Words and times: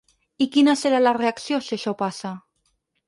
I 0.45 0.45
quina 0.55 0.73
serà 0.83 1.01
la 1.03 1.13
reacció, 1.19 1.61
si 1.67 1.77
això 1.79 1.95
passa? 2.01 2.33